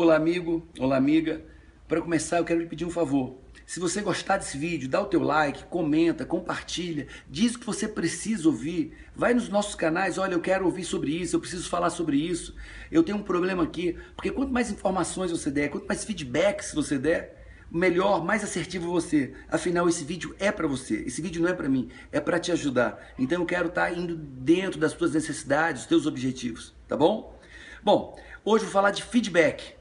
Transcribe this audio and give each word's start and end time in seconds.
Olá, 0.00 0.14
amigo. 0.14 0.64
Olá, 0.78 0.96
amiga. 0.96 1.42
Para 1.88 2.00
começar, 2.00 2.38
eu 2.38 2.44
quero 2.44 2.60
lhe 2.60 2.66
pedir 2.66 2.84
um 2.84 2.90
favor. 2.90 3.36
Se 3.66 3.80
você 3.80 4.00
gostar 4.00 4.36
desse 4.36 4.56
vídeo, 4.56 4.88
dá 4.88 5.02
o 5.02 5.06
teu 5.06 5.20
like, 5.20 5.64
comenta, 5.64 6.24
compartilha, 6.24 7.08
diz 7.28 7.56
o 7.56 7.58
que 7.58 7.66
você 7.66 7.88
precisa 7.88 8.46
ouvir. 8.46 8.96
Vai 9.12 9.34
nos 9.34 9.48
nossos 9.48 9.74
canais, 9.74 10.16
olha, 10.16 10.34
eu 10.34 10.40
quero 10.40 10.66
ouvir 10.66 10.84
sobre 10.84 11.10
isso, 11.10 11.34
eu 11.34 11.40
preciso 11.40 11.68
falar 11.68 11.90
sobre 11.90 12.16
isso. 12.16 12.54
Eu 12.92 13.02
tenho 13.02 13.18
um 13.18 13.24
problema 13.24 13.64
aqui, 13.64 13.98
porque 14.14 14.30
quanto 14.30 14.52
mais 14.52 14.70
informações 14.70 15.32
você 15.32 15.50
der, 15.50 15.68
quanto 15.68 15.88
mais 15.88 16.04
feedbacks 16.04 16.72
você 16.72 16.96
der, 16.96 17.44
melhor, 17.68 18.24
mais 18.24 18.44
assertivo 18.44 18.92
você. 18.92 19.34
Afinal, 19.50 19.88
esse 19.88 20.04
vídeo 20.04 20.32
é 20.38 20.52
para 20.52 20.68
você. 20.68 21.02
Esse 21.08 21.20
vídeo 21.20 21.42
não 21.42 21.48
é 21.48 21.54
para 21.54 21.68
mim, 21.68 21.88
é 22.12 22.20
para 22.20 22.38
te 22.38 22.52
ajudar. 22.52 23.04
Então 23.18 23.40
eu 23.40 23.46
quero 23.46 23.66
estar 23.66 23.90
tá 23.90 23.92
indo 23.92 24.14
dentro 24.14 24.78
das 24.78 24.92
tuas 24.92 25.12
necessidades, 25.12 25.80
dos 25.82 25.88
teus 25.88 26.06
objetivos, 26.06 26.72
tá 26.86 26.96
bom? 26.96 27.36
Bom, 27.82 28.16
hoje 28.44 28.62
vou 28.62 28.72
falar 28.72 28.92
de 28.92 29.02
feedback. 29.02 29.77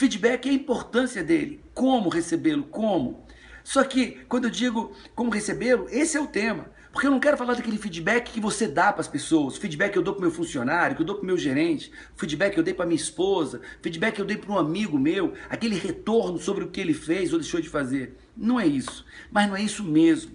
Feedback 0.00 0.48
é 0.48 0.50
a 0.50 0.54
importância 0.54 1.22
dele, 1.22 1.62
como 1.74 2.08
recebê-lo, 2.08 2.62
como. 2.62 3.22
Só 3.62 3.84
que 3.84 4.12
quando 4.30 4.44
eu 4.44 4.50
digo 4.50 4.96
como 5.14 5.30
recebê-lo, 5.30 5.86
esse 5.90 6.16
é 6.16 6.20
o 6.22 6.26
tema. 6.26 6.70
Porque 6.90 7.06
eu 7.06 7.10
não 7.10 7.20
quero 7.20 7.36
falar 7.36 7.52
daquele 7.52 7.76
feedback 7.76 8.32
que 8.32 8.40
você 8.40 8.66
dá 8.66 8.90
para 8.94 9.02
as 9.02 9.08
pessoas, 9.08 9.58
feedback 9.58 9.92
que 9.92 9.98
eu 9.98 10.02
dou 10.02 10.14
para 10.14 10.22
meu 10.22 10.30
funcionário, 10.30 10.96
que 10.96 11.02
eu 11.02 11.06
dou 11.06 11.16
para 11.16 11.26
meu 11.26 11.36
gerente, 11.36 11.92
feedback 12.16 12.54
que 12.54 12.58
eu 12.58 12.64
dei 12.64 12.72
para 12.72 12.86
minha 12.86 12.96
esposa, 12.96 13.60
feedback 13.82 14.14
que 14.14 14.22
eu 14.22 14.24
dei 14.24 14.38
para 14.38 14.50
um 14.50 14.56
amigo 14.56 14.98
meu, 14.98 15.34
aquele 15.50 15.74
retorno 15.74 16.38
sobre 16.38 16.64
o 16.64 16.70
que 16.70 16.80
ele 16.80 16.94
fez 16.94 17.34
ou 17.34 17.38
deixou 17.38 17.60
de 17.60 17.68
fazer. 17.68 18.16
Não 18.34 18.58
é 18.58 18.66
isso. 18.66 19.04
Mas 19.30 19.48
não 19.50 19.54
é 19.54 19.60
isso 19.60 19.84
mesmo. 19.84 20.32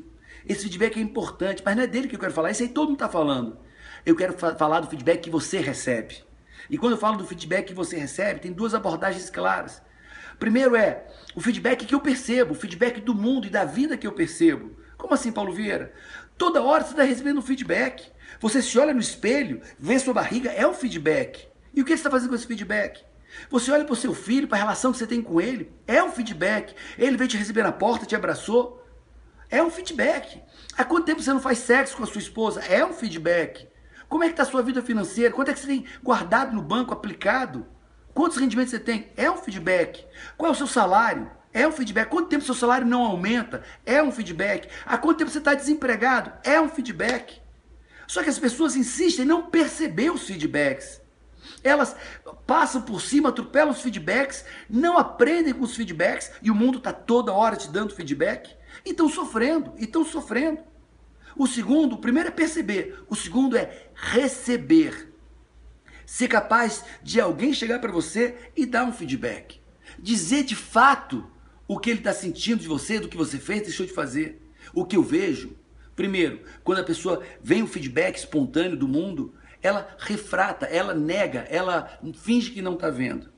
Esse 0.47 0.61
feedback 0.61 0.95
é 0.99 1.01
importante, 1.01 1.63
mas 1.65 1.75
não 1.75 1.81
é 1.81 1.87
dele 1.87 2.07
que 2.07 2.13
eu 2.13 2.19
quero 2.19 2.33
falar, 2.33 2.51
isso 2.51 2.61
aí 2.61 2.69
todo 2.69 2.89
mundo 2.89 2.97
está 2.97 3.09
falando. 3.09 3.57
Eu 4.05 4.15
quero 4.15 4.33
fa 4.33 4.53
falar 4.53 4.81
do 4.81 4.87
feedback 4.87 5.21
que 5.21 5.29
você 5.31 5.57
recebe. 5.57 6.23
E 6.69 6.77
quando 6.77 6.93
eu 6.93 6.97
falo 6.97 7.17
do 7.17 7.27
feedback 7.27 7.67
que 7.67 7.73
você 7.73 7.97
recebe, 7.97 8.39
tem 8.39 8.51
duas 8.51 8.73
abordagens 8.73 9.29
claras. 9.29 9.81
Primeiro 10.39 10.75
é 10.75 11.05
o 11.35 11.41
feedback 11.41 11.85
que 11.85 11.95
eu 11.95 11.99
percebo, 11.99 12.53
o 12.53 12.55
feedback 12.57 12.99
do 13.01 13.15
mundo 13.15 13.47
e 13.47 13.49
da 13.49 13.63
vida 13.63 13.97
que 13.97 14.05
eu 14.07 14.11
percebo. 14.11 14.75
Como 14.97 15.13
assim, 15.13 15.31
Paulo 15.31 15.53
Vieira? 15.53 15.93
Toda 16.37 16.61
hora 16.61 16.83
você 16.83 16.91
está 16.91 17.03
recebendo 17.03 17.37
um 17.39 17.41
feedback. 17.41 18.11
Você 18.39 18.61
se 18.61 18.77
olha 18.77 18.93
no 18.93 18.99
espelho, 18.99 19.61
vê 19.79 19.97
sua 19.99 20.13
barriga, 20.13 20.51
é 20.51 20.67
um 20.67 20.73
feedback. 20.73 21.47
E 21.73 21.81
o 21.81 21.85
que 21.85 21.91
você 21.91 21.95
está 21.95 22.09
fazendo 22.09 22.29
com 22.29 22.35
esse 22.35 22.47
feedback? 22.47 23.03
Você 23.49 23.71
olha 23.71 23.83
para 23.83 23.93
o 23.93 23.97
seu 23.97 24.13
filho, 24.13 24.47
para 24.47 24.57
a 24.57 24.61
relação 24.61 24.91
que 24.91 24.97
você 24.97 25.07
tem 25.07 25.21
com 25.21 25.39
ele, 25.39 25.71
é 25.87 26.03
um 26.03 26.11
feedback. 26.11 26.73
Ele 26.97 27.17
veio 27.17 27.29
te 27.29 27.37
receber 27.37 27.63
na 27.63 27.71
porta, 27.71 28.05
te 28.05 28.15
abraçou. 28.15 28.81
É 29.49 29.61
um 29.61 29.69
feedback. 29.69 30.41
Há 30.77 30.83
quanto 30.83 31.05
tempo 31.05 31.21
você 31.21 31.31
não 31.31 31.41
faz 31.41 31.59
sexo 31.59 31.95
com 31.95 32.03
a 32.03 32.07
sua 32.07 32.19
esposa? 32.19 32.61
É 32.61 32.85
um 32.85 32.93
feedback. 32.93 33.67
Como 34.07 34.23
é 34.23 34.27
que 34.27 34.33
está 34.33 34.43
a 34.43 34.45
sua 34.45 34.61
vida 34.61 34.81
financeira? 34.81 35.33
Quanto 35.33 35.51
é 35.51 35.53
que 35.53 35.59
você 35.59 35.67
tem 35.67 35.85
guardado 36.03 36.55
no 36.55 36.61
banco, 36.61 36.93
aplicado? 36.93 37.65
Quantos 38.13 38.37
rendimentos 38.37 38.71
você 38.71 38.79
tem? 38.79 39.11
É 39.17 39.29
um 39.29 39.37
feedback. 39.37 40.05
Qual 40.37 40.49
é 40.49 40.53
o 40.53 40.57
seu 40.57 40.67
salário? 40.67 41.29
É 41.53 41.67
um 41.67 41.71
feedback. 41.71 42.09
Quanto 42.09 42.29
tempo 42.29 42.43
seu 42.43 42.55
salário 42.55 42.87
não 42.87 43.03
aumenta? 43.03 43.63
É 43.85 44.01
um 44.01 44.11
feedback. 44.11 44.69
Há 44.85 44.97
quanto 44.97 45.17
tempo 45.17 45.31
você 45.31 45.37
está 45.37 45.53
desempregado? 45.53 46.31
É 46.43 46.59
um 46.59 46.69
feedback. 46.69 47.41
Só 48.07 48.23
que 48.23 48.29
as 48.29 48.39
pessoas 48.39 48.75
insistem 48.75 49.25
em 49.25 49.27
não 49.27 49.47
perceber 49.47 50.11
os 50.11 50.25
feedbacks. 50.25 51.01
Elas 51.63 51.95
passam 52.45 52.81
por 52.81 53.01
cima, 53.01 53.29
atropelam 53.29 53.71
os 53.71 53.81
feedbacks, 53.81 54.45
não 54.69 54.97
aprendem 54.97 55.53
com 55.53 55.63
os 55.63 55.75
feedbacks 55.75 56.31
e 56.41 56.51
o 56.51 56.55
mundo 56.55 56.77
está 56.77 56.93
toda 56.93 57.33
hora 57.33 57.55
te 57.55 57.69
dando 57.69 57.95
feedback. 57.95 58.55
E 58.85 58.91
estão 58.91 59.09
sofrendo, 59.09 59.73
e 59.77 59.85
estão 59.85 60.05
sofrendo. 60.05 60.59
O 61.37 61.47
segundo, 61.47 61.93
o 61.93 61.97
primeiro 61.97 62.29
é 62.29 62.31
perceber, 62.31 63.03
o 63.09 63.15
segundo 63.15 63.57
é 63.57 63.89
receber. 63.93 65.13
Ser 66.05 66.27
capaz 66.27 66.85
de 67.03 67.19
alguém 67.19 67.53
chegar 67.53 67.79
para 67.79 67.91
você 67.91 68.35
e 68.55 68.65
dar 68.65 68.85
um 68.85 68.93
feedback. 68.93 69.59
Dizer 69.99 70.43
de 70.43 70.55
fato 70.55 71.29
o 71.67 71.79
que 71.79 71.89
ele 71.89 71.99
está 71.99 72.13
sentindo 72.13 72.61
de 72.61 72.67
você, 72.67 72.99
do 72.99 73.09
que 73.09 73.17
você 73.17 73.37
fez, 73.37 73.63
deixou 73.63 73.85
de 73.85 73.91
fazer. 73.91 74.41
O 74.73 74.85
que 74.85 74.95
eu 74.95 75.03
vejo, 75.03 75.57
primeiro, 75.95 76.41
quando 76.63 76.79
a 76.79 76.83
pessoa 76.83 77.23
vem 77.41 77.63
um 77.63 77.67
feedback 77.67 78.17
espontâneo 78.17 78.77
do 78.77 78.87
mundo, 78.87 79.33
ela 79.61 79.95
refrata, 79.97 80.67
ela 80.67 80.93
nega, 80.93 81.47
ela 81.49 81.99
finge 82.13 82.51
que 82.51 82.61
não 82.61 82.75
está 82.75 82.89
vendo. 82.89 83.33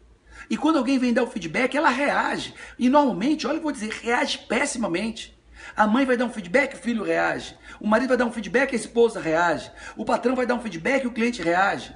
E 0.50 0.58
quando 0.58 0.78
alguém 0.78 1.00
vem 1.00 1.14
dar 1.14 1.24
o 1.24 1.28
feedback, 1.28 1.76
ela 1.76 1.90
reage. 1.90 2.54
E 2.78 2.90
normalmente, 2.90 3.48
olha, 3.48 3.58
eu 3.58 3.62
vou 3.62 3.72
dizer, 3.72 3.90
reage 3.90 4.40
pessimamente. 4.40 5.37
A 5.76 5.86
mãe 5.88 6.06
vai 6.06 6.18
dar 6.18 6.26
um 6.26 6.30
feedback, 6.30 6.76
o 6.76 6.78
filho 6.78 7.04
reage. 7.04 7.58
O 7.80 7.88
marido 7.88 8.10
vai 8.10 8.18
dar 8.18 8.26
um 8.26 8.32
feedback, 8.32 8.74
a 8.74 8.76
esposa 8.76 9.20
reage. 9.20 9.72
O 9.96 10.06
patrão 10.06 10.36
vai 10.36 10.46
dar 10.46 10.56
um 10.56 10.62
feedback, 10.62 11.06
o 11.06 11.12
cliente 11.12 11.42
reage. 11.42 11.96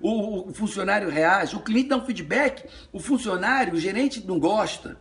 O, 0.00 0.50
o 0.50 0.54
funcionário 0.54 1.08
reage. 1.08 1.56
O 1.56 1.60
cliente 1.60 1.88
dá 1.88 1.96
um 1.96 2.04
feedback, 2.04 2.68
o 2.92 3.00
funcionário, 3.00 3.74
o 3.74 3.80
gerente 3.80 4.24
não 4.26 4.38
gosta. 4.38 4.98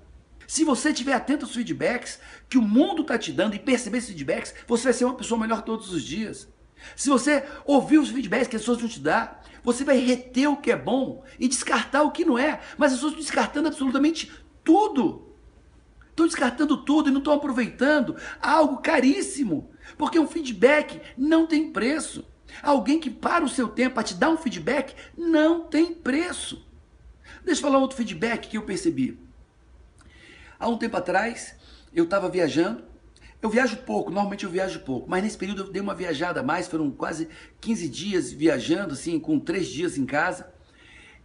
Se 0.48 0.64
você 0.64 0.90
estiver 0.90 1.14
atento 1.14 1.46
aos 1.46 1.54
feedbacks 1.54 2.20
que 2.48 2.58
o 2.58 2.62
mundo 2.62 3.02
está 3.02 3.18
te 3.18 3.34
dando 3.34 3.56
e 3.56 3.60
perceber 3.60 3.98
esses 3.98 4.10
feedbacks, 4.10 4.54
você 4.66 4.86
vai 4.86 4.94
ser 4.94 5.06
uma 5.06 5.16
pessoa 5.16 5.40
melhor 5.40 5.62
todos 5.62 5.92
os 5.92 6.02
dias. 6.02 6.48
Se 6.96 7.10
você 7.10 7.44
ouvir 7.66 7.98
os 7.98 8.10
feedbacks 8.10 8.48
que 8.48 8.56
as 8.56 8.62
pessoas 8.62 8.80
vão 8.80 8.88
te 8.88 9.00
dar, 9.00 9.44
você 9.62 9.84
vai 9.84 9.98
reter 9.98 10.48
o 10.48 10.56
que 10.56 10.72
é 10.72 10.78
bom 10.78 11.24
e 11.38 11.48
descartar 11.48 12.04
o 12.04 12.12
que 12.12 12.24
não 12.24 12.38
é. 12.38 12.62
Mas 12.78 12.94
as 12.94 13.00
pessoas 13.00 13.12
estão 13.12 13.24
descartando 13.26 13.68
absolutamente 13.68 14.32
tudo. 14.64 15.27
Estão 16.18 16.26
descartando 16.26 16.78
tudo 16.78 17.10
e 17.10 17.12
não 17.12 17.20
estão 17.20 17.34
aproveitando 17.34 18.16
algo 18.42 18.78
caríssimo. 18.78 19.70
Porque 20.00 20.18
um 20.18 20.28
feedback 20.28 21.00
não 21.16 21.46
tem 21.46 21.72
preço. 21.72 22.26
Alguém 22.64 23.00
que 23.00 23.12
para 23.12 23.46
o 23.46 23.50
seu 23.50 23.68
tempo 23.68 23.94
para 23.94 24.04
te 24.04 24.16
dar 24.16 24.32
um 24.32 24.38
feedback 24.38 24.96
não 25.16 25.66
tem 25.66 25.94
preço. 25.94 26.66
Deixa 27.46 27.62
eu 27.62 27.66
falar 27.68 27.78
outro 27.78 27.96
feedback 27.96 28.48
que 28.48 28.58
eu 28.58 28.64
percebi. 28.64 29.20
Há 30.60 30.68
um 30.68 30.76
tempo 30.76 30.98
atrás, 30.98 31.56
eu 31.94 32.06
estava 32.06 32.28
viajando. 32.30 32.84
Eu 33.40 33.52
viajo 33.52 33.78
pouco, 33.78 34.10
normalmente 34.10 34.44
eu 34.44 34.50
viajo 34.50 34.80
pouco, 34.80 35.08
mas 35.08 35.22
nesse 35.22 35.38
período 35.38 35.66
eu 35.66 35.72
dei 35.72 35.84
uma 35.84 35.94
viajada 35.94 36.40
a 36.40 36.44
mais, 36.44 36.68
foram 36.68 36.90
quase 36.90 37.30
15 37.62 37.88
dias 37.90 38.32
viajando, 38.32 38.94
assim, 38.94 39.20
com 39.20 39.40
três 39.40 39.68
dias 39.68 40.00
em 40.00 40.06
casa. 40.08 40.52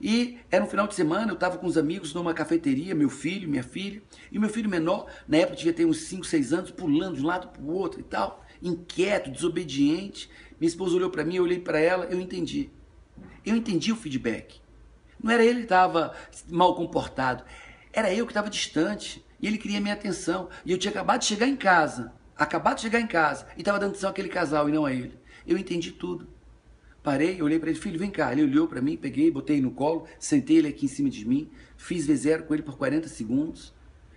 E 0.02 0.40
era 0.50 0.64
um 0.64 0.66
final 0.66 0.88
de 0.88 0.96
semana, 0.96 1.30
eu 1.30 1.34
estava 1.34 1.56
com 1.56 1.66
os 1.66 1.78
amigos 1.78 2.12
numa 2.12 2.34
cafeteria, 2.34 2.92
meu 2.92 3.08
filho, 3.08 3.48
minha 3.48 3.62
filha, 3.62 4.02
e 4.32 4.38
meu 4.38 4.50
filho 4.50 4.68
menor, 4.68 5.06
na 5.28 5.36
época 5.36 5.56
devia 5.56 5.72
ter 5.72 5.84
uns 5.84 5.98
5, 5.98 6.26
6 6.26 6.52
anos, 6.52 6.70
pulando 6.72 7.14
de 7.14 7.22
um 7.22 7.26
lado 7.26 7.46
para 7.46 7.62
o 7.62 7.72
outro 7.72 8.00
e 8.00 8.02
tal, 8.02 8.44
inquieto, 8.60 9.30
desobediente. 9.30 10.28
Minha 10.58 10.68
esposa 10.68 10.96
olhou 10.96 11.08
para 11.08 11.24
mim, 11.24 11.36
eu 11.36 11.44
olhei 11.44 11.60
para 11.60 11.78
ela, 11.78 12.06
eu 12.06 12.20
entendi. 12.20 12.68
Eu 13.46 13.54
entendi 13.54 13.92
o 13.92 13.96
feedback. 13.96 14.60
Não 15.22 15.30
era 15.30 15.44
ele 15.44 15.58
que 15.58 15.66
estava 15.66 16.12
mal 16.48 16.74
comportado, 16.74 17.44
era 17.92 18.12
eu 18.12 18.26
que 18.26 18.32
estava 18.32 18.50
distante. 18.50 19.24
E 19.40 19.46
ele 19.46 19.58
queria 19.58 19.80
minha 19.80 19.94
atenção. 19.94 20.48
E 20.64 20.70
eu 20.70 20.78
tinha 20.78 20.90
acabado 20.90 21.20
de 21.20 21.26
chegar 21.26 21.48
em 21.48 21.56
casa, 21.56 22.12
acabado 22.36 22.76
de 22.76 22.82
chegar 22.82 23.00
em 23.00 23.06
casa, 23.08 23.46
e 23.56 23.60
estava 23.60 23.78
dando 23.78 23.90
atenção 23.90 24.10
àquele 24.10 24.28
casal 24.28 24.68
e 24.68 24.72
não 24.72 24.84
a 24.84 24.92
ele. 24.92 25.18
Eu 25.46 25.58
entendi 25.58 25.90
tudo. 25.90 26.28
Parei, 27.02 27.42
olhei 27.42 27.58
para 27.58 27.70
ele, 27.70 27.78
filho, 27.78 27.98
vem 27.98 28.10
cá. 28.10 28.32
Ele 28.32 28.42
olhou 28.42 28.68
para 28.68 28.80
mim, 28.80 28.96
peguei, 28.96 29.30
botei 29.30 29.60
no 29.60 29.72
colo, 29.72 30.06
sentei 30.18 30.58
ele 30.58 30.68
aqui 30.68 30.86
em 30.86 30.88
cima 30.88 31.10
de 31.10 31.26
mim, 31.26 31.50
fiz 31.76 32.06
V0 32.06 32.42
com 32.42 32.54
ele 32.54 32.62
por 32.62 32.78
40 32.78 33.08
segundos. 33.08 33.74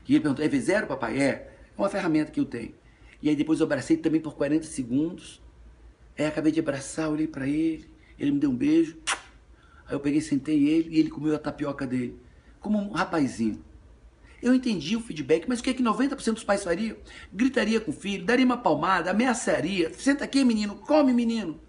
E 0.07 0.13
ele 0.13 0.22
perguntou: 0.22 0.46
é 0.46 0.47
V0, 0.47 0.85
papai? 0.85 1.19
É. 1.19 1.51
É 1.78 1.81
uma 1.81 1.90
ferramenta 1.90 2.31
que 2.31 2.40
eu 2.40 2.46
tenho. 2.46 2.73
E 3.22 3.29
aí 3.29 3.35
depois 3.35 3.59
eu 3.59 3.66
abracei 3.66 3.97
também 3.97 4.22
por 4.22 4.35
40 4.35 4.66
segundos. 4.66 5.41
Aí 6.18 6.25
acabei 6.25 6.51
de 6.51 6.59
abraçar, 6.59 7.09
olhei 7.09 7.28
para 7.28 7.47
ele, 7.47 7.90
ele 8.19 8.31
me 8.31 8.40
deu 8.40 8.51
um 8.51 8.56
beijo. 8.56 8.97
Aí 9.88 9.94
eu 9.96 10.00
peguei, 10.00 10.22
sentei 10.22 10.67
ele 10.67 10.96
e 10.96 11.00
ele 11.00 11.09
comeu 11.09 11.35
a 11.35 11.40
tapioca 11.40 11.88
dele. 11.88 12.19
Como 12.59 12.78
um 12.78 12.91
rapazinho. 12.91 13.63
Eu 14.41 14.53
entendi 14.53 14.96
o 14.96 15.02
feedback, 15.02 15.47
mas 15.47 15.59
o 15.59 15.63
que 15.63 15.72
é 15.72 15.73
que 15.73 15.84
90% 15.84 16.34
dos 16.34 16.44
pais 16.44 16.63
fariam? 16.63 16.96
Gritaria 17.34 17.81
com 17.81 17.90
o 17.90 17.94
filho, 17.94 18.23
daria 18.23 18.46
uma 18.46 18.57
palmada, 18.57 19.09
ameaçaria. 19.09 19.91
Senta 19.94 20.23
aqui, 20.23 20.44
menino, 20.44 20.75
come, 20.75 21.12
menino. 21.12 21.59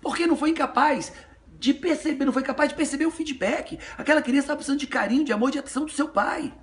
Porque 0.00 0.26
não 0.26 0.36
foi 0.36 0.50
incapaz 0.50 1.12
de 1.58 1.74
perceber, 1.74 2.24
não 2.24 2.32
foi 2.32 2.42
capaz 2.42 2.68
de 2.68 2.74
perceber 2.74 3.06
o 3.06 3.10
feedback. 3.10 3.78
Aquela 3.96 4.22
criança 4.22 4.44
estava 4.44 4.58
precisando 4.58 4.80
de 4.80 4.86
carinho, 4.86 5.24
de 5.24 5.32
amor, 5.32 5.50
de 5.50 5.58
atenção 5.58 5.84
do 5.84 5.90
seu 5.90 6.08
pai. 6.08 6.54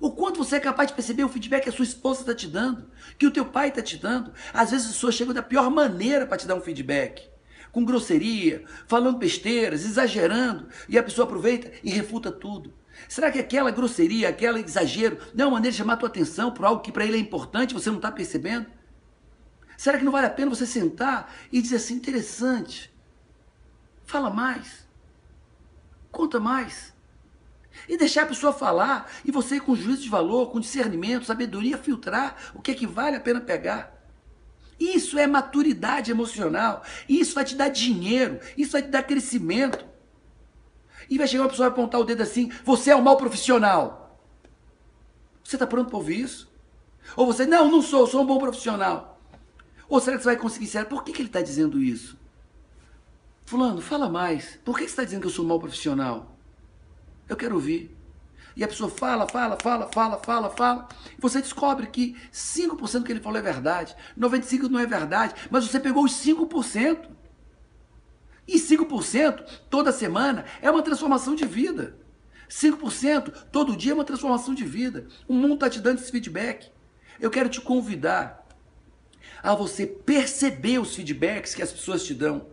O 0.00 0.10
quanto 0.10 0.38
você 0.38 0.56
é 0.56 0.60
capaz 0.60 0.88
de 0.88 0.94
perceber 0.94 1.22
o 1.22 1.28
feedback 1.28 1.62
que 1.62 1.68
a 1.68 1.72
sua 1.72 1.84
esposa 1.84 2.20
está 2.22 2.34
te 2.34 2.48
dando, 2.48 2.90
que 3.16 3.26
o 3.26 3.30
teu 3.30 3.44
pai 3.44 3.68
está 3.68 3.80
te 3.80 3.96
dando. 3.96 4.32
Às 4.52 4.72
vezes 4.72 4.86
as 4.86 4.94
pessoas 4.94 5.14
chegam 5.14 5.32
da 5.32 5.42
pior 5.42 5.70
maneira 5.70 6.26
para 6.26 6.36
te 6.36 6.46
dar 6.46 6.56
um 6.56 6.60
feedback. 6.60 7.30
Com 7.70 7.84
grosseria, 7.84 8.64
falando 8.88 9.18
besteiras, 9.18 9.84
exagerando, 9.84 10.68
e 10.88 10.98
a 10.98 11.02
pessoa 11.02 11.24
aproveita 11.24 11.70
e 11.84 11.90
refuta 11.90 12.32
tudo. 12.32 12.74
Será 13.08 13.30
que 13.30 13.38
aquela 13.38 13.70
grosseria, 13.70 14.28
aquele 14.28 14.60
exagero, 14.60 15.18
não 15.34 15.44
é 15.44 15.46
uma 15.46 15.54
maneira 15.54 15.70
de 15.70 15.78
chamar 15.78 15.94
a 15.94 15.98
tua 15.98 16.08
atenção 16.08 16.50
para 16.50 16.66
algo 16.66 16.82
que 16.82 16.90
para 16.90 17.04
ele 17.04 17.16
é 17.16 17.20
importante, 17.20 17.72
você 17.72 17.88
não 17.88 17.96
está 17.96 18.10
percebendo? 18.10 18.66
Será 19.82 19.98
que 19.98 20.04
não 20.04 20.12
vale 20.12 20.28
a 20.28 20.30
pena 20.30 20.48
você 20.48 20.64
sentar 20.64 21.34
e 21.50 21.60
dizer 21.60 21.74
assim, 21.74 21.94
interessante, 21.94 22.88
fala 24.04 24.30
mais, 24.30 24.86
conta 26.08 26.38
mais. 26.38 26.94
E 27.88 27.96
deixar 27.96 28.22
a 28.22 28.26
pessoa 28.26 28.52
falar 28.52 29.10
e 29.24 29.32
você 29.32 29.58
com 29.58 29.74
juízo 29.74 30.02
de 30.02 30.08
valor, 30.08 30.52
com 30.52 30.60
discernimento, 30.60 31.24
sabedoria, 31.24 31.76
filtrar 31.76 32.36
o 32.54 32.62
que 32.62 32.70
é 32.70 32.74
que 32.74 32.86
vale 32.86 33.16
a 33.16 33.20
pena 33.20 33.40
pegar. 33.40 34.06
Isso 34.78 35.18
é 35.18 35.26
maturidade 35.26 36.12
emocional. 36.12 36.84
Isso 37.08 37.34
vai 37.34 37.44
te 37.44 37.56
dar 37.56 37.68
dinheiro. 37.68 38.38
Isso 38.56 38.70
vai 38.70 38.82
te 38.82 38.88
dar 38.88 39.02
crescimento. 39.02 39.84
E 41.10 41.18
vai 41.18 41.26
chegar 41.26 41.42
uma 41.42 41.50
pessoa 41.50 41.66
e 41.66 41.70
apontar 41.70 42.00
o 42.00 42.04
dedo 42.04 42.22
assim: 42.22 42.52
você 42.64 42.92
é 42.92 42.96
um 42.96 43.02
mau 43.02 43.16
profissional. 43.16 44.16
Você 45.42 45.56
está 45.56 45.66
pronto 45.66 45.88
para 45.88 45.98
ouvir 45.98 46.20
isso? 46.20 46.48
Ou 47.16 47.26
você, 47.26 47.44
não, 47.44 47.68
não 47.68 47.82
sou, 47.82 48.06
sou 48.06 48.22
um 48.22 48.26
bom 48.26 48.38
profissional. 48.38 49.11
Ou 49.92 50.00
será 50.00 50.16
que 50.16 50.22
você 50.22 50.30
vai 50.30 50.36
conseguir 50.38 50.68
ser? 50.68 50.86
Por 50.86 51.04
que, 51.04 51.12
que 51.12 51.20
ele 51.20 51.28
está 51.28 51.42
dizendo 51.42 51.78
isso? 51.78 52.16
Fulano, 53.44 53.82
fala 53.82 54.08
mais. 54.08 54.58
Por 54.64 54.78
que 54.78 54.84
você 54.84 54.88
está 54.88 55.04
dizendo 55.04 55.20
que 55.20 55.26
eu 55.26 55.30
sou 55.30 55.44
um 55.44 55.48
mau 55.48 55.60
profissional? 55.60 56.34
Eu 57.28 57.36
quero 57.36 57.56
ouvir. 57.56 57.94
E 58.56 58.64
a 58.64 58.68
pessoa 58.68 58.88
fala, 58.88 59.28
fala, 59.28 59.58
fala, 59.60 59.86
fala, 59.92 60.16
fala, 60.16 60.48
fala. 60.48 60.88
Você 61.18 61.42
descobre 61.42 61.88
que 61.88 62.16
5% 62.32 63.00
do 63.00 63.04
que 63.04 63.12
ele 63.12 63.20
falou 63.20 63.38
é 63.38 63.42
verdade. 63.42 63.94
95% 64.18 64.70
não 64.70 64.80
é 64.80 64.86
verdade. 64.86 65.34
Mas 65.50 65.66
você 65.66 65.78
pegou 65.78 66.04
os 66.04 66.12
5%. 66.12 67.10
E 68.48 68.56
5% 68.58 69.44
toda 69.68 69.92
semana 69.92 70.46
é 70.62 70.70
uma 70.70 70.80
transformação 70.80 71.34
de 71.34 71.44
vida. 71.44 71.98
5% 72.48 73.30
todo 73.52 73.76
dia 73.76 73.92
é 73.92 73.94
uma 73.94 74.06
transformação 74.06 74.54
de 74.54 74.64
vida. 74.64 75.06
O 75.28 75.34
mundo 75.34 75.52
está 75.52 75.68
te 75.68 75.80
dando 75.80 75.98
esse 75.98 76.10
feedback. 76.10 76.72
Eu 77.20 77.30
quero 77.30 77.50
te 77.50 77.60
convidar 77.60 78.41
a 79.42 79.54
você 79.54 79.86
perceber 79.86 80.78
os 80.78 80.94
feedbacks 80.94 81.54
que 81.54 81.62
as 81.62 81.72
pessoas 81.72 82.04
te 82.04 82.14
dão, 82.14 82.46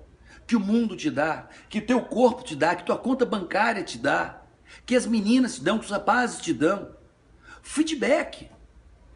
que 0.47 0.55
o 0.55 0.59
mundo 0.59 0.95
te 0.95 1.11
dá, 1.11 1.47
que 1.69 1.77
o 1.77 1.85
teu 1.85 2.01
corpo 2.01 2.43
te 2.43 2.55
dá, 2.55 2.75
que 2.75 2.85
tua 2.85 2.97
conta 2.97 3.25
bancária 3.25 3.83
te 3.83 3.97
dá, 3.97 4.41
que 4.85 4.95
as 4.95 5.05
meninas 5.05 5.55
te 5.55 5.63
dão, 5.63 5.77
que 5.77 5.85
os 5.85 5.91
rapazes 5.91 6.41
te 6.41 6.53
dão. 6.53 6.89
Feedback. 7.61 8.49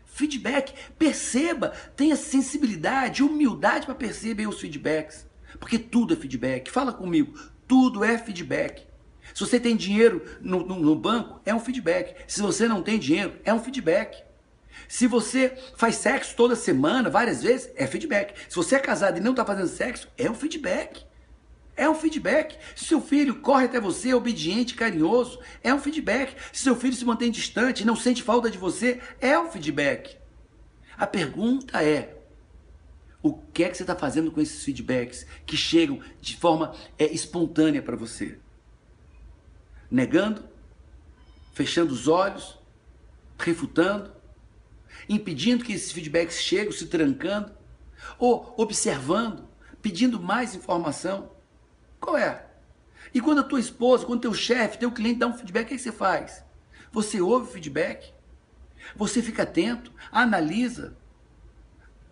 Feedback. 0.05 0.73
Perceba, 0.97 1.69
tenha 1.95 2.15
sensibilidade, 2.15 3.23
humildade 3.23 3.85
para 3.85 3.95
perceber 3.95 4.47
os 4.47 4.59
feedbacks. 4.59 5.25
Porque 5.59 5.79
tudo 5.79 6.13
é 6.13 6.17
feedback. 6.17 6.69
Fala 6.69 6.93
comigo, 6.93 7.33
tudo 7.67 8.03
é 8.03 8.17
feedback. 8.17 8.85
Se 9.33 9.39
você 9.39 9.59
tem 9.59 9.75
dinheiro 9.75 10.23
no, 10.41 10.65
no, 10.65 10.79
no 10.79 10.95
banco, 10.95 11.41
é 11.45 11.55
um 11.55 11.59
feedback. 11.59 12.15
Se 12.27 12.41
você 12.41 12.67
não 12.67 12.83
tem 12.83 12.99
dinheiro, 12.99 13.39
é 13.43 13.53
um 13.53 13.59
feedback. 13.59 14.23
Se 14.87 15.07
você 15.07 15.57
faz 15.75 15.95
sexo 15.95 16.35
toda 16.35 16.55
semana, 16.55 17.09
várias 17.09 17.43
vezes, 17.43 17.71
é 17.75 17.87
feedback. 17.87 18.33
Se 18.49 18.55
você 18.55 18.75
é 18.75 18.79
casado 18.79 19.17
e 19.17 19.21
não 19.21 19.31
está 19.31 19.45
fazendo 19.45 19.67
sexo, 19.67 20.07
é 20.17 20.29
um 20.29 20.35
feedback. 20.35 21.05
É 21.75 21.89
um 21.89 21.95
feedback. 21.95 22.57
Se 22.75 22.85
seu 22.85 23.01
filho 23.01 23.41
corre 23.41 23.65
até 23.65 23.79
você, 23.79 24.09
é 24.09 24.15
obediente, 24.15 24.75
carinhoso, 24.75 25.39
é 25.63 25.73
um 25.73 25.79
feedback. 25.79 26.35
Se 26.51 26.63
seu 26.63 26.75
filho 26.75 26.95
se 26.95 27.05
mantém 27.05 27.31
distante 27.31 27.81
e 27.81 27.85
não 27.85 27.95
sente 27.95 28.21
falta 28.21 28.49
de 28.49 28.57
você, 28.57 29.01
é 29.19 29.37
um 29.39 29.49
feedback. 29.49 30.17
A 30.95 31.07
pergunta 31.07 31.83
é: 31.83 32.15
o 33.23 33.33
que 33.33 33.63
é 33.63 33.69
que 33.69 33.77
você 33.77 33.83
está 33.83 33.95
fazendo 33.95 34.31
com 34.31 34.41
esses 34.41 34.63
feedbacks 34.63 35.25
que 35.45 35.57
chegam 35.57 35.99
de 36.21 36.37
forma 36.37 36.75
é, 36.99 37.05
espontânea 37.05 37.81
para 37.81 37.95
você? 37.95 38.37
Negando? 39.89 40.43
Fechando 41.53 41.93
os 41.93 42.07
olhos? 42.07 42.59
Refutando? 43.39 44.11
Impedindo 45.07 45.63
que 45.63 45.73
esses 45.73 45.91
feedbacks 45.91 46.39
cheguem, 46.39 46.71
se 46.71 46.87
trancando? 46.87 47.51
Ou 48.17 48.53
observando? 48.57 49.47
Pedindo 49.81 50.19
mais 50.19 50.55
informação? 50.55 51.31
Qual 51.99 52.17
é? 52.17 52.45
E 53.13 53.21
quando 53.21 53.39
a 53.39 53.43
tua 53.43 53.59
esposa, 53.59 54.05
quando 54.05 54.21
teu 54.21 54.33
chefe, 54.33 54.77
teu 54.77 54.91
cliente 54.91 55.19
dá 55.19 55.27
um 55.27 55.33
feedback, 55.33 55.65
o 55.65 55.67
que, 55.67 55.73
é 55.75 55.77
que 55.77 55.83
você 55.83 55.91
faz? 55.91 56.43
Você 56.91 57.21
ouve 57.21 57.49
o 57.49 57.51
feedback? 57.51 58.13
Você 58.95 59.21
fica 59.21 59.43
atento, 59.43 59.91
analisa, 60.11 60.97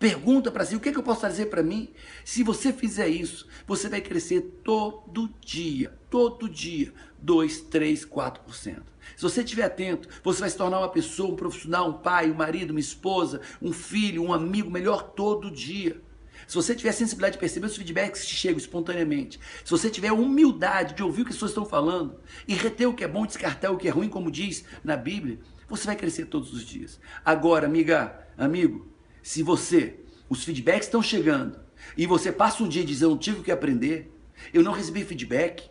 pergunta 0.02 0.50
para 0.50 0.64
si 0.64 0.74
o 0.74 0.80
que, 0.80 0.88
é 0.88 0.92
que 0.92 0.98
eu 0.98 1.02
posso 1.04 1.20
trazer 1.20 1.46
para 1.46 1.62
mim. 1.62 1.88
Se 2.24 2.42
você 2.42 2.72
fizer 2.72 3.06
isso, 3.06 3.46
você 3.64 3.88
vai 3.88 4.00
crescer 4.00 4.40
todo 4.64 5.32
dia, 5.40 5.96
todo 6.10 6.48
dia, 6.48 6.92
2, 7.20 7.60
3, 7.60 8.04
4%. 8.04 8.82
Se 9.16 9.22
você 9.22 9.42
estiver 9.42 9.62
atento, 9.62 10.08
você 10.24 10.40
vai 10.40 10.50
se 10.50 10.56
tornar 10.56 10.80
uma 10.80 10.88
pessoa, 10.88 11.32
um 11.32 11.36
profissional, 11.36 11.88
um 11.88 11.92
pai, 11.92 12.28
um 12.28 12.34
marido, 12.34 12.72
uma 12.72 12.80
esposa, 12.80 13.40
um 13.62 13.72
filho, 13.72 14.24
um 14.24 14.32
amigo 14.32 14.68
melhor 14.68 15.04
todo 15.04 15.48
dia. 15.52 16.02
Se 16.48 16.56
você 16.56 16.74
tiver 16.74 16.90
sensibilidade 16.90 17.34
de 17.34 17.38
perceber 17.38 17.66
os 17.66 17.76
feedbacks 17.76 18.24
que 18.24 18.34
chegam 18.34 18.58
espontaneamente, 18.58 19.38
se 19.64 19.70
você 19.70 19.88
tiver 19.88 20.10
humildade 20.10 20.94
de 20.94 21.02
ouvir 21.04 21.22
o 21.22 21.24
que 21.24 21.30
as 21.30 21.36
pessoas 21.36 21.52
estão 21.52 21.64
falando 21.64 22.18
e 22.48 22.54
reter 22.54 22.88
o 22.88 22.94
que 22.94 23.04
é 23.04 23.08
bom, 23.08 23.24
descartar 23.24 23.70
o 23.70 23.76
que 23.76 23.86
é 23.86 23.90
ruim, 23.92 24.08
como 24.08 24.32
diz 24.32 24.64
na 24.82 24.96
Bíblia, 24.96 25.38
você 25.68 25.86
vai 25.86 25.94
crescer 25.94 26.26
todos 26.26 26.52
os 26.52 26.64
dias. 26.64 26.98
Agora, 27.24 27.66
amiga, 27.66 28.26
amigo, 28.36 28.91
se 29.22 29.42
você, 29.42 29.96
os 30.28 30.44
feedbacks 30.44 30.86
estão 30.86 31.02
chegando 31.02 31.58
e 31.96 32.06
você 32.06 32.32
passa 32.32 32.62
um 32.62 32.68
dia 32.68 32.84
dizendo, 32.84 33.16
tive 33.16 33.40
o 33.40 33.42
que 33.42 33.52
aprender, 33.52 34.12
eu 34.52 34.62
não 34.62 34.72
recebi 34.72 35.04
feedback, 35.04 35.70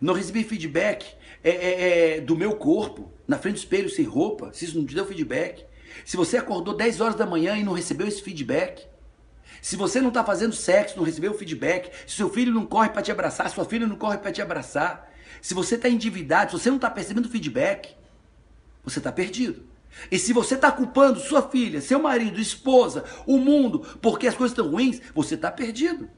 não 0.00 0.14
recebi 0.14 0.44
feedback 0.44 1.14
é, 1.42 1.50
é, 1.50 2.16
é, 2.16 2.20
do 2.20 2.36
meu 2.36 2.56
corpo, 2.56 3.12
na 3.26 3.38
frente 3.38 3.54
do 3.54 3.58
espelho 3.58 3.88
sem 3.88 4.04
roupa, 4.04 4.52
se 4.52 4.64
isso 4.66 4.78
não 4.78 4.86
te 4.86 4.94
deu 4.94 5.06
feedback, 5.06 5.64
se 6.04 6.16
você 6.16 6.36
acordou 6.36 6.76
10 6.76 7.00
horas 7.00 7.14
da 7.14 7.26
manhã 7.26 7.56
e 7.56 7.62
não 7.62 7.72
recebeu 7.72 8.06
esse 8.06 8.22
feedback, 8.22 8.86
se 9.62 9.76
você 9.76 10.00
não 10.00 10.08
está 10.08 10.22
fazendo 10.22 10.54
sexo, 10.54 10.96
não 10.96 11.04
recebeu 11.04 11.32
feedback, 11.32 11.90
se 12.06 12.16
seu 12.16 12.28
filho 12.28 12.52
não 12.52 12.66
corre 12.66 12.90
para 12.90 13.00
te 13.00 13.10
abraçar, 13.10 13.48
sua 13.48 13.64
filha 13.64 13.86
não 13.86 13.96
corre 13.96 14.18
para 14.18 14.32
te 14.32 14.42
abraçar, 14.42 15.10
se 15.40 15.54
você 15.54 15.76
está 15.76 15.88
endividado, 15.88 16.50
se 16.50 16.62
você 16.62 16.68
não 16.68 16.76
está 16.76 16.90
percebendo 16.90 17.28
feedback, 17.28 17.94
você 18.82 18.98
está 18.98 19.10
perdido. 19.10 19.64
E 20.10 20.18
se 20.18 20.32
você 20.32 20.54
está 20.54 20.70
culpando 20.70 21.20
sua 21.20 21.42
filha, 21.42 21.80
seu 21.80 22.00
marido, 22.00 22.40
esposa, 22.40 23.04
o 23.26 23.38
mundo, 23.38 23.80
porque 24.00 24.26
as 24.26 24.34
coisas 24.34 24.52
estão 24.52 24.70
ruins, 24.70 25.00
você 25.14 25.34
está 25.34 25.50
perdido. 25.50 26.08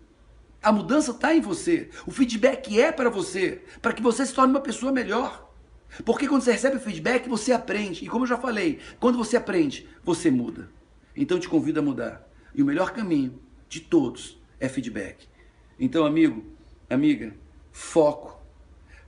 A 0.62 0.72
mudança 0.72 1.12
está 1.12 1.34
em 1.34 1.40
você. 1.40 1.90
O 2.06 2.10
feedback 2.10 2.80
é 2.80 2.90
para 2.90 3.10
você, 3.10 3.62
para 3.80 3.92
que 3.92 4.02
você 4.02 4.26
se 4.26 4.34
torne 4.34 4.52
uma 4.52 4.60
pessoa 4.60 4.90
melhor. 4.90 5.46
Porque 6.04 6.26
quando 6.26 6.42
você 6.42 6.52
recebe 6.52 6.76
o 6.76 6.80
feedback, 6.80 7.28
você 7.28 7.52
aprende. 7.52 8.04
E 8.04 8.08
como 8.08 8.24
eu 8.24 8.28
já 8.28 8.36
falei, 8.36 8.80
quando 8.98 9.18
você 9.18 9.36
aprende, 9.36 9.88
você 10.04 10.30
muda. 10.30 10.68
Então 11.14 11.38
te 11.38 11.48
convido 11.48 11.80
a 11.80 11.82
mudar. 11.82 12.28
E 12.54 12.62
o 12.62 12.66
melhor 12.66 12.92
caminho 12.92 13.40
de 13.68 13.80
todos 13.80 14.40
é 14.58 14.68
feedback. 14.68 15.28
Então, 15.78 16.04
amigo, 16.04 16.44
amiga, 16.88 17.34
foco. 17.70 18.40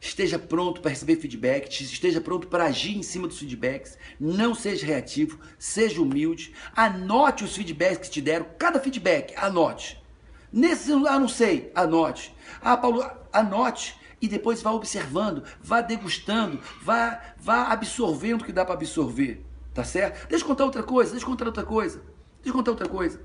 Esteja 0.01 0.39
pronto 0.39 0.81
para 0.81 0.91
receber 0.91 1.17
feedback, 1.17 1.69
esteja 1.81 2.21
pronto 2.21 2.47
para 2.47 2.65
agir 2.65 2.97
em 2.97 3.03
cima 3.03 3.27
dos 3.27 3.39
feedbacks. 3.39 3.99
Não 4.19 4.55
seja 4.55 4.87
reativo, 4.87 5.41
seja 5.59 6.01
humilde. 6.01 6.55
Anote 6.75 7.45
os 7.45 7.57
feedbacks 7.57 8.09
que 8.09 8.15
te 8.15 8.21
deram, 8.21 8.47
cada 8.59 8.79
feedback, 8.79 9.35
anote. 9.37 10.01
Nesse, 10.53 10.93
ah, 10.93 11.19
não 11.19 11.29
sei, 11.29 11.71
anote. 11.75 12.35
Ah, 12.61 12.77
Paulo, 12.77 13.05
anote 13.33 13.97
e 14.21 14.29
depois 14.29 14.63
vá 14.63 14.73
observando, 14.73 15.45
vá 15.63 15.81
degustando, 15.81 16.61
vá, 16.83 17.21
vá 17.37 17.69
absorvendo 17.69 18.43
o 18.43 18.45
que 18.45 18.53
dá 18.53 18.65
para 18.65 18.75
absorver, 18.75 19.45
tá 19.75 19.85
certo? 19.85 20.29
Deixa 20.29 20.45
eu 20.45 20.49
contar 20.49 20.65
outra 20.65 20.83
coisa, 20.83 21.13
deixa 21.13 21.25
eu 21.25 21.31
contar 21.31 21.47
outra 21.47 21.65
coisa, 21.65 22.03
deixa 22.43 22.49
eu 22.49 22.53
contar 22.53 22.71
outra 22.73 22.89
coisa. 22.89 23.21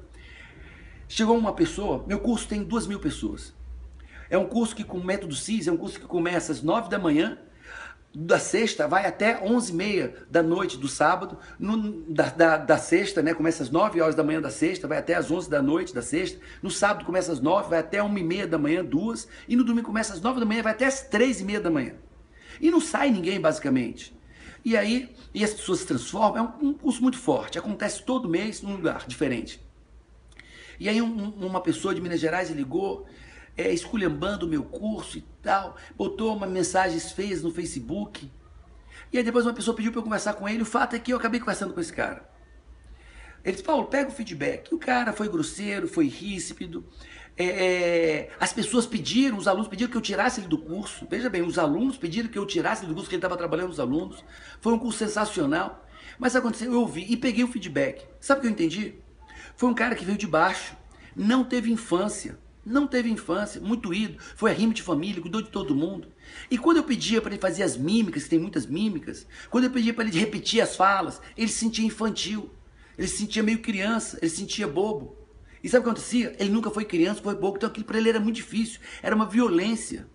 Chegou 1.07 1.37
uma 1.37 1.53
pessoa, 1.53 2.03
meu 2.07 2.19
curso 2.19 2.47
tem 2.47 2.63
duas 2.63 2.87
mil 2.87 2.99
pessoas. 2.99 3.53
É 4.33 4.37
um 4.39 4.47
curso 4.47 4.75
que 4.75 4.83
com 4.83 4.97
método 4.97 5.35
CIS, 5.35 5.67
é 5.67 5.71
um 5.71 5.77
curso 5.77 5.99
que 5.99 6.07
começa 6.07 6.51
às 6.51 6.63
nove 6.63 6.89
da 6.89 6.97
manhã, 6.97 7.37
da 8.15 8.39
sexta 8.39 8.87
vai 8.87 9.05
até 9.05 9.39
onze 9.43 9.71
e 9.71 9.75
meia 9.75 10.25
da 10.27 10.41
noite 10.41 10.75
do 10.75 10.87
sábado, 10.87 11.37
no, 11.59 12.01
da, 12.11 12.31
da, 12.31 12.57
da, 12.57 12.77
sexta, 12.79 13.21
né, 13.21 13.35
começa 13.35 13.61
às 13.61 13.69
nove 13.69 14.01
horas 14.01 14.15
da 14.15 14.23
manhã 14.23 14.41
da 14.41 14.49
sexta, 14.49 14.87
vai 14.87 14.97
até 14.97 15.13
às 15.13 15.29
onze 15.29 15.47
da 15.47 15.61
noite 15.61 15.93
da 15.93 16.01
sexta, 16.01 16.39
no 16.63 16.71
sábado 16.71 17.05
começa 17.05 17.31
às 17.31 17.39
nove, 17.39 17.69
vai 17.69 17.77
até 17.77 18.01
uma 18.01 18.19
e 18.19 18.23
meia 18.23 18.47
da 18.47 18.57
manhã, 18.57 18.83
duas, 18.83 19.27
e 19.47 19.55
no 19.55 19.63
domingo 19.63 19.85
começa 19.85 20.13
às 20.13 20.19
nove 20.19 20.39
da 20.39 20.47
manhã, 20.47 20.63
vai 20.63 20.71
até 20.71 20.87
às 20.87 21.03
três 21.03 21.39
e 21.39 21.45
meia 21.45 21.61
da 21.61 21.69
manhã. 21.69 21.93
E 22.59 22.71
não 22.71 22.81
sai 22.81 23.11
ninguém, 23.11 23.39
basicamente. 23.39 24.17
E 24.65 24.75
aí, 24.75 25.15
e 25.31 25.43
as 25.43 25.53
pessoas 25.53 25.81
se 25.81 25.85
transformam, 25.85 26.37
é 26.37 26.41
um, 26.65 26.69
um 26.69 26.73
curso 26.73 27.03
muito 27.03 27.19
forte, 27.19 27.59
acontece 27.59 28.01
todo 28.01 28.27
mês 28.27 28.63
num 28.63 28.71
lugar 28.77 29.05
diferente. 29.05 29.61
E 30.79 30.89
aí 30.89 30.99
um, 30.99 31.29
uma 31.39 31.61
pessoa 31.61 31.93
de 31.93 32.01
Minas 32.01 32.19
Gerais 32.19 32.49
ligou, 32.49 33.05
é, 33.55 33.71
esculhambando 33.71 34.45
o 34.45 34.49
meu 34.49 34.63
curso 34.63 35.17
e 35.17 35.25
tal, 35.41 35.75
botou 35.95 36.35
uma 36.35 36.47
mensagens 36.47 37.11
feias 37.11 37.43
no 37.43 37.51
Facebook. 37.51 38.31
E 39.11 39.17
aí 39.17 39.23
depois 39.23 39.45
uma 39.45 39.53
pessoa 39.53 39.75
pediu 39.75 39.91
para 39.91 39.99
eu 39.99 40.03
conversar 40.03 40.33
com 40.33 40.47
ele. 40.49 40.63
O 40.63 40.65
fato 40.65 40.95
é 40.95 40.99
que 40.99 41.13
eu 41.13 41.17
acabei 41.17 41.39
conversando 41.39 41.73
com 41.73 41.79
esse 41.79 41.93
cara. 41.93 42.27
Ele 43.43 43.51
disse, 43.51 43.63
Paulo, 43.63 43.85
pega 43.85 44.09
o 44.09 44.13
feedback. 44.13 44.73
O 44.73 44.79
cara 44.79 45.11
foi 45.13 45.27
grosseiro, 45.27 45.87
foi 45.87 46.07
ríspido. 46.07 46.85
É, 47.35 47.45
é, 47.45 48.29
as 48.39 48.53
pessoas 48.53 48.85
pediram, 48.85 49.37
os 49.37 49.47
alunos 49.47 49.67
pediram 49.67 49.91
que 49.91 49.97
eu 49.97 50.01
tirasse 50.01 50.39
ele 50.39 50.47
do 50.47 50.57
curso. 50.57 51.05
Veja 51.09 51.29
bem, 51.29 51.41
os 51.41 51.59
alunos 51.59 51.97
pediram 51.97 52.29
que 52.29 52.37
eu 52.37 52.45
tirasse 52.45 52.83
ele 52.83 52.89
do 52.89 52.95
curso, 52.95 53.09
que 53.09 53.15
ele 53.15 53.19
estava 53.19 53.37
trabalhando 53.37 53.69
os 53.69 53.79
alunos. 53.79 54.23
Foi 54.61 54.73
um 54.73 54.79
curso 54.79 54.99
sensacional. 54.99 55.85
Mas 56.17 56.35
aconteceu, 56.35 56.71
eu 56.71 56.79
ouvi 56.79 57.05
e 57.09 57.17
peguei 57.17 57.43
o 57.43 57.47
feedback. 57.47 58.07
Sabe 58.19 58.39
o 58.39 58.41
que 58.41 58.47
eu 58.47 58.51
entendi? 58.51 58.95
Foi 59.55 59.69
um 59.69 59.73
cara 59.73 59.95
que 59.95 60.05
veio 60.05 60.17
de 60.17 60.27
baixo, 60.27 60.75
não 61.15 61.43
teve 61.43 61.71
infância, 61.71 62.37
não 62.65 62.87
teve 62.87 63.09
infância, 63.09 63.59
muito 63.59 63.93
ido, 63.93 64.17
foi 64.35 64.51
arrimo 64.51 64.73
de 64.73 64.81
família, 64.81 65.21
cuidou 65.21 65.41
de 65.41 65.49
todo 65.49 65.75
mundo. 65.75 66.07
E 66.49 66.57
quando 66.57 66.77
eu 66.77 66.83
pedia 66.83 67.21
para 67.21 67.31
ele 67.31 67.41
fazer 67.41 67.63
as 67.63 67.75
mímicas, 67.75 68.23
que 68.23 68.29
tem 68.29 68.39
muitas 68.39 68.65
mímicas, 68.65 69.27
quando 69.49 69.65
eu 69.65 69.71
pedia 69.71 69.93
para 69.93 70.05
ele 70.05 70.17
repetir 70.17 70.61
as 70.61 70.75
falas, 70.75 71.21
ele 71.35 71.49
se 71.49 71.59
sentia 71.59 71.85
infantil, 71.85 72.49
ele 72.97 73.07
se 73.07 73.17
sentia 73.17 73.43
meio 73.43 73.59
criança, 73.59 74.17
ele 74.21 74.29
se 74.29 74.37
sentia 74.37 74.67
bobo. 74.67 75.17
E 75.63 75.69
sabe 75.69 75.81
o 75.81 75.83
que 75.83 75.89
acontecia? 75.89 76.35
Ele 76.39 76.49
nunca 76.49 76.69
foi 76.69 76.85
criança, 76.85 77.21
foi 77.21 77.35
bobo, 77.35 77.57
então 77.57 77.69
aquilo 77.69 77.85
para 77.85 77.97
ele 77.97 78.09
era 78.09 78.19
muito 78.19 78.35
difícil, 78.37 78.79
era 79.01 79.15
uma 79.15 79.25
violência. 79.25 80.07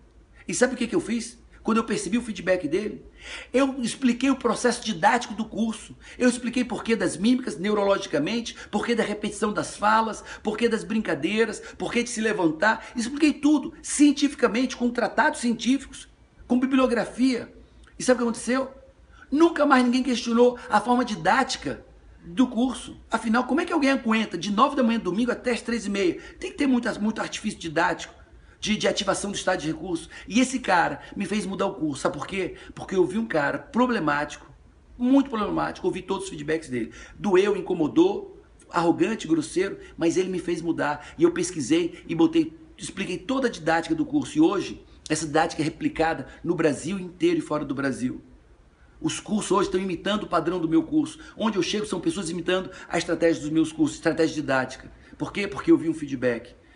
E 0.47 0.53
sabe 0.53 0.73
o 0.73 0.77
que, 0.77 0.87
que 0.87 0.95
eu 0.95 1.01
fiz? 1.01 1.37
Quando 1.69 1.77
eu 1.77 1.83
percebi 1.83 2.17
o 2.17 2.21
feedback 2.23 2.67
dele. 2.67 3.05
Eu 3.53 3.79
expliquei 3.79 4.31
o 4.31 4.35
processo 4.35 4.83
didático 4.83 5.35
do 5.35 5.45
curso. 5.45 5.95
Eu 6.17 6.27
expliquei 6.27 6.65
porquê 6.65 6.95
das 6.95 7.15
mímicas 7.15 7.59
neurologicamente, 7.59 8.55
porquê 8.71 8.95
da 8.95 9.03
repetição 9.03 9.53
das 9.53 9.77
falas, 9.77 10.23
porquê 10.41 10.67
das 10.67 10.83
brincadeiras, 10.83 11.61
porquê 11.77 12.01
de 12.01 12.09
se 12.09 12.21
levantar. 12.21 12.87
Expliquei 12.95 13.33
tudo 13.33 13.71
cientificamente, 13.83 14.75
com 14.75 14.89
tratados 14.89 15.41
científicos, 15.41 16.09
com 16.47 16.59
bibliografia. 16.59 17.53
E 17.99 18.03
sabe 18.03 18.15
o 18.15 18.17
que 18.17 18.29
aconteceu? 18.29 18.71
Nunca 19.31 19.63
mais 19.63 19.83
ninguém 19.83 20.01
questionou 20.01 20.57
a 20.71 20.81
forma 20.81 21.05
didática 21.05 21.85
do 22.25 22.47
curso. 22.47 22.99
Afinal, 23.11 23.43
como 23.43 23.61
é 23.61 23.65
que 23.65 23.73
alguém 23.73 23.91
aguenta 23.91 24.39
de 24.39 24.51
9 24.51 24.75
da 24.75 24.81
manhã 24.81 24.99
domingo 24.99 25.31
até 25.31 25.51
as 25.51 25.61
3 25.61 25.85
e 25.85 25.89
meia? 25.91 26.21
Tem 26.39 26.49
que 26.49 26.57
ter 26.57 26.65
muito, 26.65 26.89
muito 26.99 27.21
artifício 27.21 27.59
didático. 27.59 28.18
De, 28.59 28.75
de, 28.75 28.87
ativação 28.87 29.31
do 29.31 29.35
estado 29.35 29.61
de 29.61 29.67
recurso. 29.67 30.09
E 30.27 30.39
esse 30.39 30.59
cara 30.59 31.01
me 31.15 31.25
fez 31.25 31.45
mudar 31.45 31.67
o 31.67 31.75
curso. 31.75 32.01
Sabe 32.01 32.17
por 32.17 32.27
quê? 32.27 32.55
Porque 32.75 32.95
eu 32.95 33.05
vi 33.05 33.17
um 33.17 33.25
cara 33.25 33.57
problemático, 33.57 34.45
muito 34.97 35.29
problemático, 35.29 35.87
ouvi 35.87 36.01
todos 36.01 36.25
os 36.25 36.29
feedbacks 36.29 36.67
dele. 36.67 36.91
Doeu, 37.17 37.55
incomodou, 37.55 38.41
arrogante, 38.69 39.27
grosseiro, 39.27 39.77
mas 39.97 40.17
ele 40.17 40.29
me 40.29 40.39
fez 40.39 40.61
mudar. 40.61 41.13
E 41.17 41.23
eu 41.23 41.31
pesquisei 41.31 42.03
e 42.07 42.13
botei, 42.13 42.53
expliquei 42.77 43.17
toda 43.17 43.47
a 43.47 43.51
didática 43.51 43.95
do 43.95 44.05
curso. 44.05 44.37
E 44.37 44.41
hoje, 44.41 44.83
essa 45.09 45.25
didática 45.25 45.61
é 45.61 45.65
replicada 45.65 46.27
no 46.43 46.53
Brasil 46.53 46.99
inteiro 46.99 47.39
e 47.39 47.41
fora 47.41 47.63
do 47.63 47.73
Brasil. 47.73 48.21
Os 49.01 49.19
cursos 49.19 49.51
hoje 49.51 49.69
estão 49.69 49.79
imitando 49.79 50.23
o 50.23 50.27
padrão 50.27 50.59
do 50.59 50.67
meu 50.67 50.83
curso. 50.83 51.19
Onde 51.37 51.57
eu 51.57 51.63
chego 51.63 51.85
são 51.85 52.01
pessoas 52.01 52.29
imitando 52.29 52.69
a 52.87 52.97
estratégia 52.97 53.41
dos 53.41 53.49
meus 53.49 53.71
cursos, 53.71 53.95
estratégia 53.95 54.35
didática. 54.35 54.91
Por 55.17 55.31
quê? 55.31 55.47
Porque 55.47 55.71
eu 55.71 55.77
vi 55.77 55.89
um 55.89 55.93
feedback. 55.93 56.53